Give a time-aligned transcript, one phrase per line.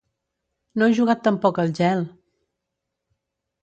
[0.83, 2.05] No he jugat tampoc al gel!